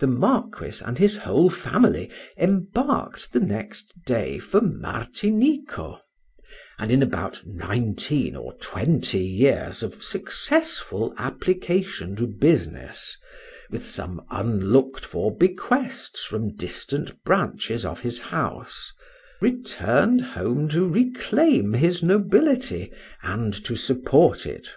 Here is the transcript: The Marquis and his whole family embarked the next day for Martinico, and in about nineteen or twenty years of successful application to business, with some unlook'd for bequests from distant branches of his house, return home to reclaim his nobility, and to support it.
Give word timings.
The 0.00 0.06
Marquis 0.06 0.82
and 0.84 0.98
his 0.98 1.16
whole 1.16 1.48
family 1.48 2.10
embarked 2.36 3.32
the 3.32 3.40
next 3.40 3.94
day 4.04 4.38
for 4.38 4.60
Martinico, 4.60 6.00
and 6.78 6.92
in 6.92 7.02
about 7.02 7.40
nineteen 7.46 8.36
or 8.36 8.52
twenty 8.58 9.24
years 9.24 9.82
of 9.82 10.04
successful 10.04 11.14
application 11.16 12.16
to 12.16 12.26
business, 12.26 13.16
with 13.70 13.82
some 13.82 14.20
unlook'd 14.30 15.06
for 15.06 15.34
bequests 15.34 16.22
from 16.22 16.54
distant 16.54 17.24
branches 17.24 17.86
of 17.86 18.00
his 18.00 18.20
house, 18.20 18.92
return 19.40 20.18
home 20.18 20.68
to 20.68 20.86
reclaim 20.86 21.72
his 21.72 22.02
nobility, 22.02 22.92
and 23.22 23.54
to 23.64 23.74
support 23.74 24.44
it. 24.44 24.68